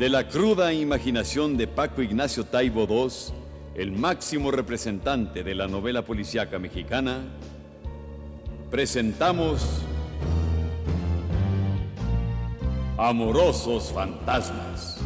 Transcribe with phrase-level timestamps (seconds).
[0.00, 3.34] De la cruda imaginación de Paco Ignacio Taibo II,
[3.74, 7.20] el máximo representante de la novela policíaca mexicana,
[8.70, 9.82] presentamos
[12.96, 14.96] Amorosos Fantasmas.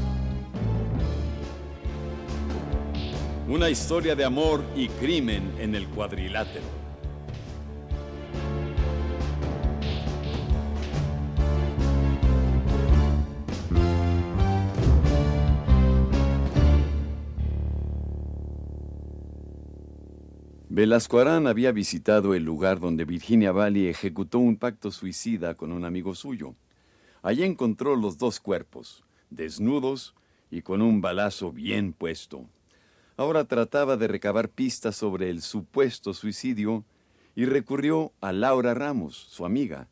[3.49, 6.84] Una historia de amor y crimen en el cuadrilátero.
[20.85, 25.83] Velasco Arán había visitado el lugar donde Virginia Valley ejecutó un pacto suicida con un
[25.87, 26.57] amigo suyo.
[27.23, 30.15] Allí encontró los dos cuerpos, desnudos
[30.51, 32.45] y con un balazo bien puesto.
[33.17, 36.85] Ahora trataba de recabar pistas sobre el supuesto suicidio
[37.35, 39.89] y recurrió a Laura Ramos, su amiga,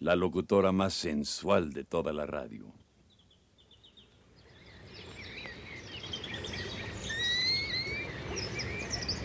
[0.00, 2.64] la locutora más sensual de toda la radio.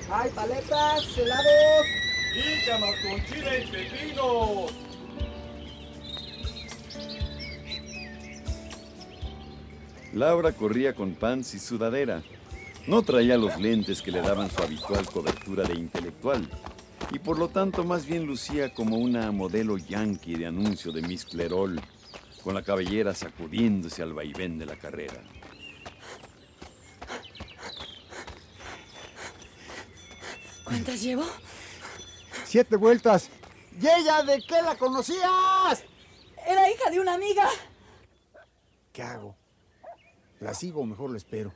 [0.10, 1.86] ¡Hay paletas, helados!
[2.34, 4.72] ¡Jícamas con chile y pepinos!
[10.14, 12.24] Laura corría con pants y sudadera.
[12.88, 16.50] No traía los lentes que le daban su habitual cobertura de intelectual,
[17.12, 21.26] y por lo tanto más bien lucía como una modelo yankee de anuncio de Miss
[21.26, 21.82] Clerol,
[22.44, 25.22] con la cabellera sacudiéndose al vaivén de la carrera.
[30.68, 31.24] ¿Cuántas llevo?
[32.44, 33.30] Siete vueltas.
[33.80, 35.84] ¿Y ella de qué la conocías?
[36.46, 37.48] Era hija de una amiga.
[38.92, 39.34] ¿Qué hago?
[40.42, 41.54] ¿La sigo o mejor la espero?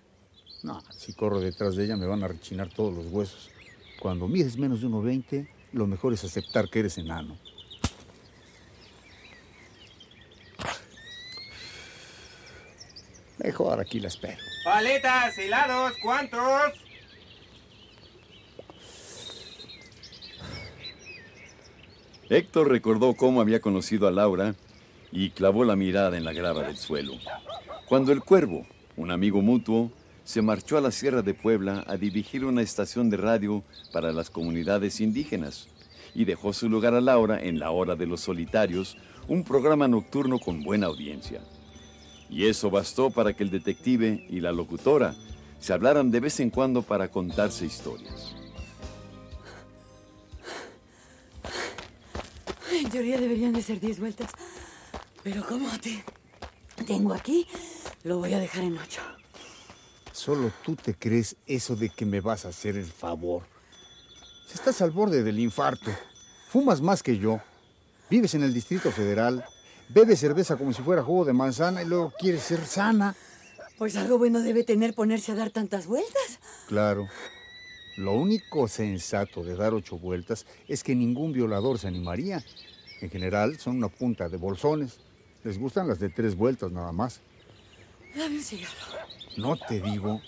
[0.63, 3.49] No, si corro detrás de ella me van a rechinar todos los huesos.
[3.99, 7.37] Cuando mides menos de 1,20, lo mejor es aceptar que eres enano.
[13.39, 14.37] Mejor aquí la espero.
[14.63, 16.90] Paletas, helados, ¿cuántos?
[22.31, 24.55] Héctor recordó cómo había conocido a Laura
[25.11, 27.11] y clavó la mirada en la grava del suelo.
[27.89, 28.65] Cuando el cuervo,
[28.95, 29.91] un amigo mutuo,
[30.23, 34.29] se marchó a la Sierra de Puebla a dirigir una estación de radio para las
[34.29, 35.67] comunidades indígenas
[36.15, 38.95] y dejó su lugar a Laura en La Hora de los Solitarios,
[39.27, 41.41] un programa nocturno con buena audiencia.
[42.29, 45.15] Y eso bastó para que el detective y la locutora
[45.59, 48.40] se hablaran de vez en cuando para contarse historias.
[52.91, 54.31] En teoría deberían de ser 10 vueltas.
[55.23, 56.03] Pero como te
[56.85, 57.47] tengo aquí,
[58.03, 59.01] lo voy a dejar en 8.
[60.11, 63.43] Solo tú te crees eso de que me vas a hacer el favor.
[64.45, 65.89] Si estás al borde del infarto,
[66.49, 67.39] fumas más que yo,
[68.09, 69.45] vives en el Distrito Federal,
[69.87, 73.15] bebes cerveza como si fuera jugo de manzana y luego quieres ser sana.
[73.77, 76.39] Pues algo bueno debe tener ponerse a dar tantas vueltas.
[76.67, 77.07] Claro.
[77.95, 82.43] Lo único sensato de dar ocho vueltas es que ningún violador se animaría.
[83.01, 84.99] En general son una punta de bolsones.
[85.43, 87.19] Les gustan las de tres vueltas nada más.
[88.15, 88.75] Dame un cigarro.
[89.37, 90.21] No te digo.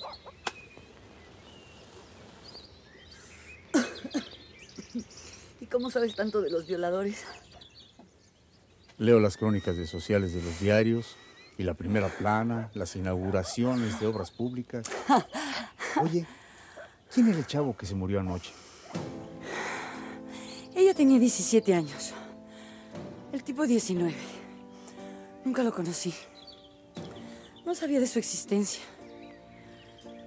[5.62, 7.26] ¿Y cómo sabes tanto de los violadores?
[8.98, 11.16] Leo las crónicas de sociales de los diarios
[11.58, 14.88] y la primera plana, las inauguraciones de obras públicas.
[16.02, 16.26] Oye,
[17.14, 18.52] ¿quién era el chavo que se murió anoche?
[20.76, 22.14] Ella tenía 17 años.
[23.34, 24.14] El tipo 19.
[25.44, 26.14] Nunca lo conocí.
[27.66, 28.84] No sabía de su existencia.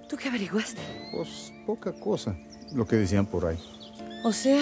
[0.09, 0.81] ¿Tú qué averiguaste?
[1.13, 2.37] Pues poca cosa,
[2.73, 3.57] lo que decían por ahí.
[4.25, 4.61] O sea,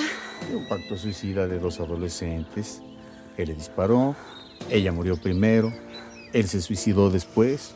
[0.53, 2.83] Un pacto suicida de dos adolescentes.
[3.35, 4.15] Él le disparó,
[4.69, 5.73] ella murió primero,
[6.31, 7.73] él se suicidó después.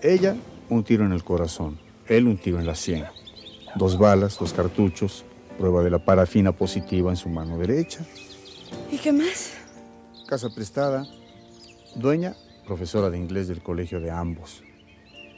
[0.00, 0.36] Ella,
[0.70, 3.04] un tiro en el corazón, él un tiro en la sien.
[3.74, 5.26] Dos balas, dos cartuchos,
[5.58, 8.00] prueba de la parafina positiva en su mano derecha.
[8.90, 9.52] ¿y qué más?
[10.26, 11.06] Casa prestada,
[11.94, 12.34] dueña,
[12.66, 14.64] profesora de inglés del colegio de ambos.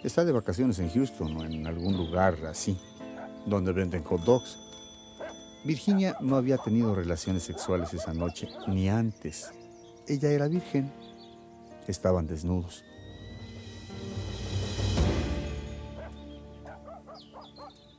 [0.03, 2.81] Está de vacaciones en Houston o en algún lugar así,
[3.45, 4.59] donde venden hot dogs.
[5.63, 9.51] Virginia no había tenido relaciones sexuales esa noche, ni antes.
[10.07, 10.91] Ella era virgen.
[11.87, 12.83] Estaban desnudos.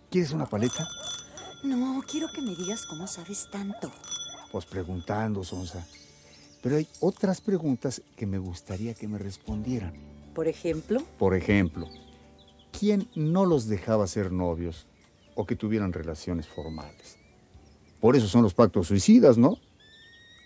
[0.10, 0.88] ¿Quieres una paleta?
[1.64, 3.92] No, quiero que me digas cómo sabes tanto.
[4.52, 5.86] Pues preguntando, Sonsa.
[6.62, 9.94] Pero hay otras preguntas que me gustaría que me respondieran.
[10.34, 11.88] Por ejemplo, Por ejemplo,
[12.78, 14.88] ¿quién no los dejaba ser novios
[15.36, 17.18] o que tuvieran relaciones formales?
[18.00, 19.58] Por eso son los pactos suicidas, ¿no?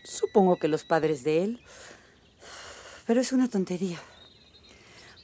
[0.03, 1.59] supongo que los padres de él.
[3.07, 3.99] Pero es una tontería.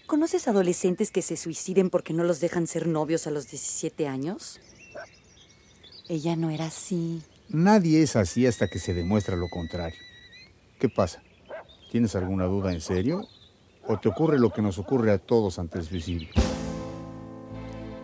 [0.05, 4.59] ¿Conoces adolescentes que se suiciden porque no los dejan ser novios a los 17 años?
[6.07, 7.21] Ella no era así.
[7.49, 9.99] Nadie es así hasta que se demuestra lo contrario.
[10.79, 11.21] ¿Qué pasa?
[11.91, 13.27] ¿Tienes alguna duda en serio?
[13.85, 16.29] ¿O te ocurre lo que nos ocurre a todos ante el suicidio?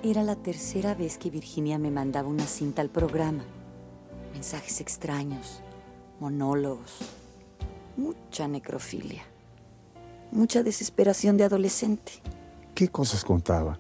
[0.04, 3.45] Era la tercera vez que Virginia me mandaba una cinta al programa.
[4.33, 5.62] Mensajes extraños,
[6.19, 6.98] monólogos,
[7.95, 9.24] mucha necrofilia,
[10.31, 12.12] mucha desesperación de adolescente.
[12.74, 13.80] ¿Qué cosas contaba?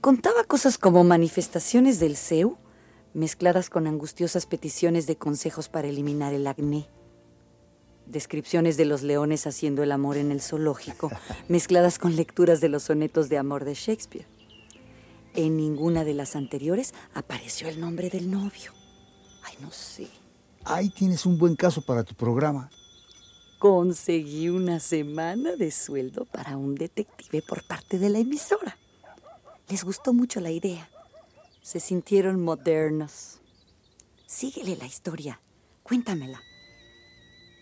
[0.00, 2.58] Contaba cosas como manifestaciones del CEU,
[3.12, 6.86] mezcladas con angustiosas peticiones de consejos para eliminar el acné.
[8.06, 11.10] Descripciones de los leones haciendo el amor en el zoológico,
[11.48, 14.26] mezcladas con lecturas de los sonetos de amor de Shakespeare.
[15.34, 18.72] En ninguna de las anteriores apareció el nombre del novio.
[19.42, 20.08] Ay, no sé.
[20.64, 22.70] Ahí tienes un buen caso para tu programa.
[23.58, 28.76] Conseguí una semana de sueldo para un detective por parte de la emisora.
[29.68, 30.90] Les gustó mucho la idea.
[31.62, 33.38] Se sintieron modernos.
[34.26, 35.40] Síguele la historia.
[35.82, 36.42] Cuéntamela.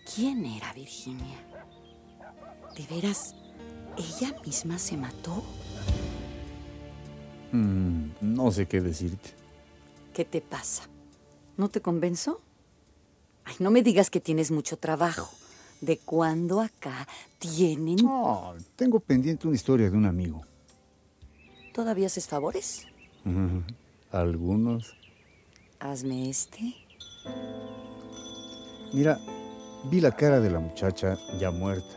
[0.05, 1.37] ¿Quién era Virginia?
[2.75, 3.35] ¿De veras
[3.97, 5.43] ella misma se mató?
[7.51, 9.31] Mm, no sé qué decirte.
[10.13, 10.83] ¿Qué te pasa?
[11.57, 12.41] ¿No te convenzo?
[13.45, 15.29] Ay, no me digas que tienes mucho trabajo.
[15.81, 17.07] ¿De cuándo acá
[17.39, 17.95] tienen...
[17.97, 20.41] No, tengo pendiente una historia de un amigo.
[21.73, 22.85] ¿Todavía haces favores?
[23.25, 23.63] Ujú,
[24.11, 24.93] Algunos.
[25.79, 26.75] Hazme este.
[28.93, 29.19] Mira,
[29.85, 31.95] vi la cara de la muchacha ya muerta.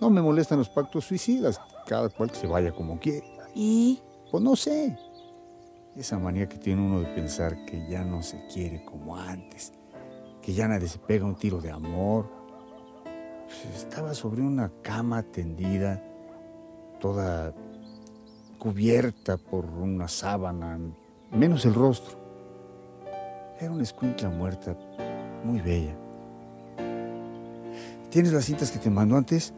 [0.00, 3.24] No me molestan los pactos suicidas, cada cual que se vaya como quiere.
[3.54, 4.00] Y...
[4.34, 4.98] Pues no sé.
[5.94, 9.72] Esa manía que tiene uno de pensar que ya no se quiere como antes,
[10.42, 12.28] que ya nadie se pega un tiro de amor.
[13.44, 16.02] Pues Estaba sobre una cama tendida,
[16.98, 17.54] toda
[18.58, 20.80] cubierta por una sábana,
[21.30, 22.18] menos el rostro.
[23.60, 24.76] Era una escuincla muerta,
[25.44, 25.96] muy bella.
[28.14, 29.52] ¿Tienes las cintas que te mandó antes?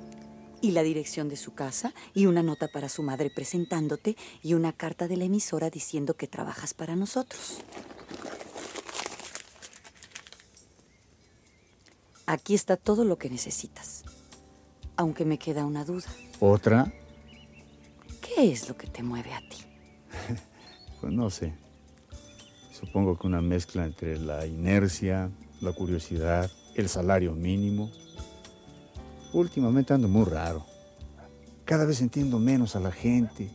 [0.62, 4.72] y la dirección de su casa y una nota para su madre presentándote y una
[4.72, 7.58] carta de la emisora diciendo que trabajas para nosotros.
[12.24, 14.04] Aquí está todo lo que necesitas.
[14.96, 16.08] Aunque me queda una duda.
[16.40, 16.90] ¿Otra?
[18.22, 19.58] ¿Qué es lo que te mueve a ti?
[21.02, 21.52] Pues no sé.
[22.72, 25.30] Supongo que una mezcla entre la inercia,
[25.60, 27.92] la curiosidad, el salario mínimo.
[29.32, 30.64] Últimamente ando muy raro.
[31.64, 33.50] Cada vez entiendo menos a la gente.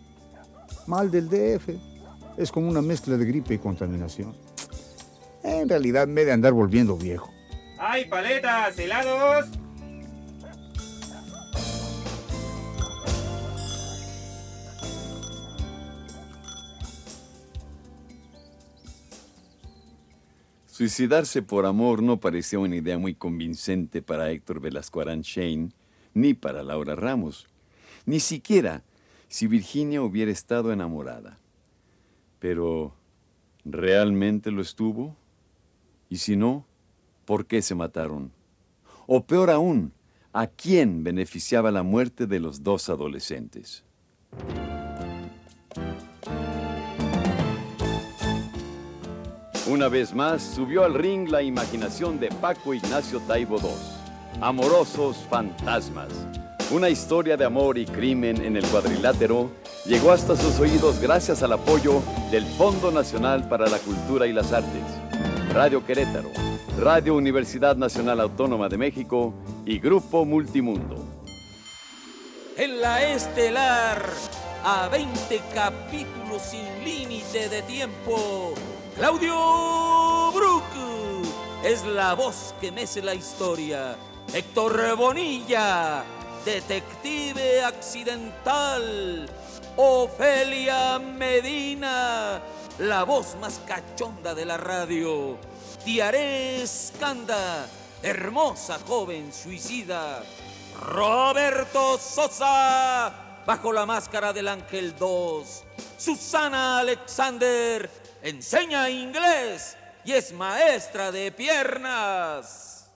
[0.87, 1.69] Mal del DF.
[2.37, 4.33] Es como una mezcla de gripe y contaminación.
[5.43, 7.31] En realidad me he de andar volviendo viejo.
[7.79, 9.60] ¡Hay paletas, helados!
[20.71, 25.71] Suicidarse por amor no parecía una idea muy convincente para Héctor Velasco Shane,
[26.13, 27.45] ni para Laura Ramos,
[28.05, 28.81] ni siquiera
[29.27, 31.37] si Virginia hubiera estado enamorada.
[32.39, 32.95] Pero,
[33.65, 35.17] ¿realmente lo estuvo?
[36.09, 36.65] Y si no,
[37.25, 38.31] ¿por qué se mataron?
[39.07, 39.91] O peor aún,
[40.31, 43.83] ¿a quién beneficiaba la muerte de los dos adolescentes?
[49.71, 53.69] Una vez más subió al ring la imaginación de Paco Ignacio Taibo II.
[54.41, 56.09] Amorosos fantasmas.
[56.71, 59.49] Una historia de amor y crimen en el cuadrilátero
[59.85, 62.01] llegó hasta sus oídos gracias al apoyo
[62.31, 64.83] del Fondo Nacional para la Cultura y las Artes,
[65.53, 66.31] Radio Querétaro,
[66.77, 69.33] Radio Universidad Nacional Autónoma de México
[69.65, 70.97] y Grupo Multimundo.
[72.57, 74.03] en la estelar
[74.65, 78.53] a 20 capítulos sin límite de tiempo.
[79.01, 80.63] Claudio Brook
[81.63, 83.95] es la voz que mece la historia.
[84.31, 86.03] Héctor Bonilla,
[86.45, 89.27] detective accidental.
[89.75, 92.43] Ofelia Medina,
[92.77, 95.35] la voz más cachonda de la radio.
[95.83, 97.65] Tiaré Escanda,
[98.03, 100.21] hermosa joven suicida.
[100.79, 103.11] Roberto Sosa,
[103.47, 105.63] bajo la máscara del Ángel 2.
[105.97, 107.89] Susana Alexander,
[108.21, 112.89] enseña inglés y es maestra de piernas.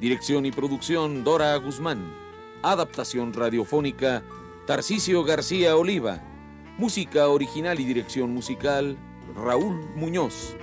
[0.00, 2.14] Dirección y producción Dora Guzmán.
[2.62, 4.22] Adaptación radiofónica
[4.66, 6.20] Tarcisio García Oliva.
[6.76, 8.96] Música original y dirección musical
[9.34, 10.54] Raúl Muñoz.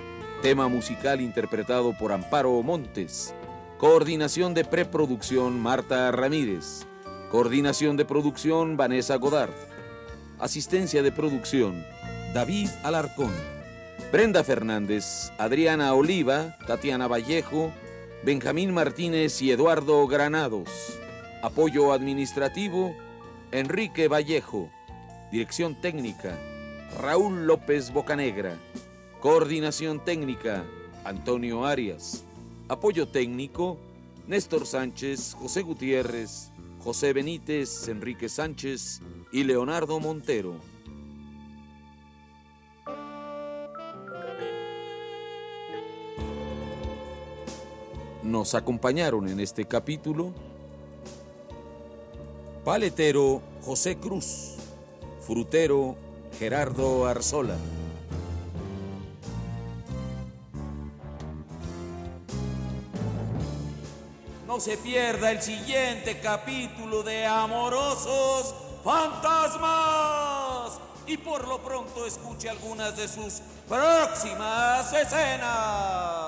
[0.41, 3.33] Tema musical interpretado por Amparo Montes.
[3.77, 6.85] Coordinación de preproducción Marta Ramírez.
[7.31, 9.53] Coordinación de producción Vanessa Godard.
[10.39, 11.83] Asistencia de producción
[12.33, 13.31] David Alarcón.
[14.11, 17.71] Brenda Fernández, Adriana Oliva, Tatiana Vallejo,
[18.23, 20.69] Benjamín Martínez y Eduardo Granados.
[21.41, 22.95] Apoyo administrativo
[23.51, 24.69] Enrique Vallejo.
[25.31, 26.37] Dirección técnica
[27.01, 28.55] Raúl López Bocanegra.
[29.19, 30.63] Coordinación técnica
[31.03, 32.23] Antonio Arias.
[32.69, 33.79] Apoyo técnico
[34.27, 36.51] Néstor Sánchez, José Gutiérrez,
[36.85, 39.01] José Benítez, Enrique Sánchez
[39.31, 40.53] y Leonardo Montero.
[48.21, 50.31] Nos acompañaron en este capítulo
[52.63, 54.53] Paletero José Cruz,
[55.21, 55.95] Frutero
[56.37, 57.57] Gerardo Arzola.
[64.55, 70.79] No se pierda el siguiente capítulo de Amorosos Fantasmas.
[71.05, 76.24] Y por lo pronto escuche algunas de sus próximas escenas.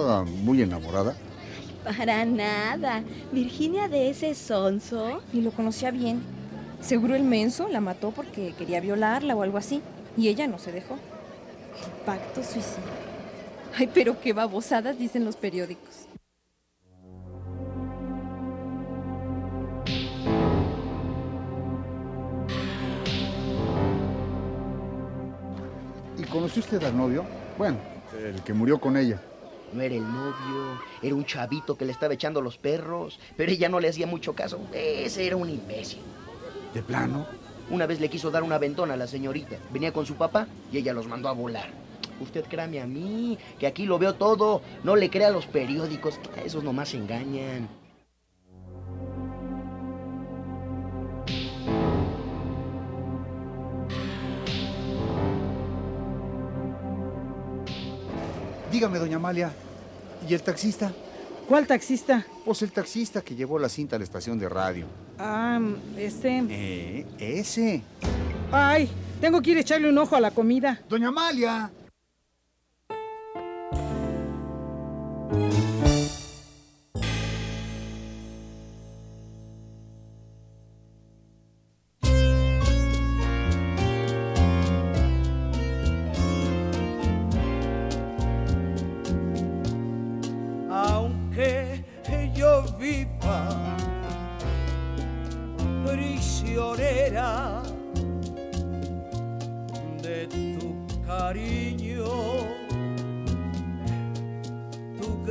[0.00, 1.14] Estaba muy enamorada.
[1.84, 3.02] Para nada.
[3.32, 5.22] Virginia de ese sonso.
[5.32, 6.22] Ni lo conocía bien.
[6.80, 9.82] Seguro el menso la mató porque quería violarla o algo así.
[10.16, 10.96] Y ella no se dejó.
[12.04, 12.82] Pacto suicida.
[13.76, 16.06] Ay, pero qué babosadas dicen los periódicos.
[26.18, 27.24] ¿Y conoció usted al novio?
[27.56, 27.78] Bueno,
[28.18, 29.20] el que murió con ella.
[29.72, 33.68] No era el novio, era un chavito que le estaba echando los perros, pero ella
[33.68, 34.58] no le hacía mucho caso.
[34.72, 36.00] Ese era un imbécil.
[36.74, 37.26] ¿De plano?
[37.70, 39.56] Una vez le quiso dar una ventona a la señorita.
[39.72, 41.68] Venía con su papá y ella los mandó a volar.
[42.20, 44.60] Usted créame a mí, que aquí lo veo todo.
[44.82, 47.79] No le crea a los periódicos, esos nomás engañan.
[58.80, 59.52] Dígame, doña Amalia,
[60.26, 60.90] ¿y el taxista?
[61.46, 62.24] ¿Cuál taxista?
[62.46, 64.86] Pues el taxista que llevó la cinta a la estación de radio.
[65.18, 65.60] Ah,
[65.98, 66.42] este.
[66.48, 67.82] Eh, ese.
[68.50, 68.88] Ay,
[69.20, 70.80] tengo que ir a echarle un ojo a la comida.
[70.88, 71.70] Doña Amalia.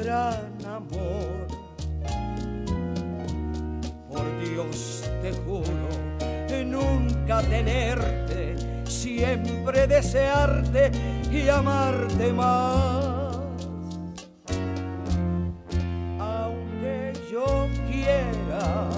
[0.04, 1.48] Gran amor.
[4.10, 5.90] Por Dios te juro
[6.66, 10.92] nunca tenerte, siempre desearte
[11.32, 13.38] y amarte más.
[16.20, 18.90] aunque yo quiera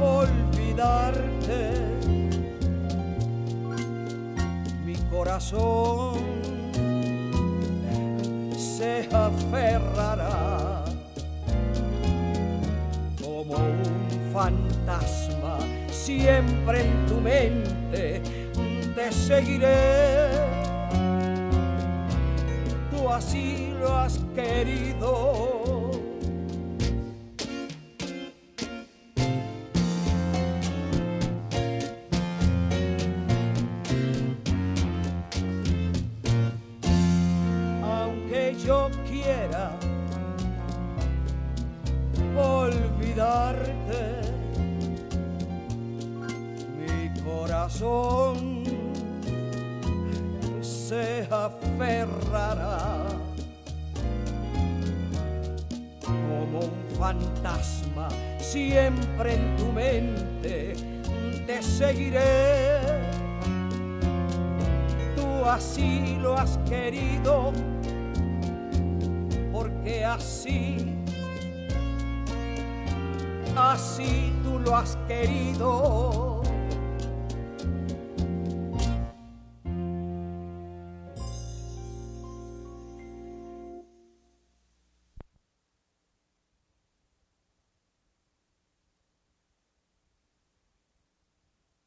[0.00, 1.72] olvidarte,
[4.84, 6.35] mi corazón
[8.76, 10.84] se aferrará
[13.22, 15.58] como un fantasma
[15.90, 18.20] siempre en tu mente.
[18.94, 20.28] Te seguiré
[22.90, 25.55] tú así lo has querido.
[39.26, 39.70] Yo quiera
[42.36, 44.20] olvidarte,
[46.76, 48.64] mi corazón
[50.60, 53.06] se aferrará
[56.04, 60.74] como un fantasma siempre en tu mente.
[61.46, 62.80] Te seguiré,
[65.14, 67.52] tú así lo has querido,
[70.04, 70.86] así,
[73.56, 76.45] así tú lo has querido.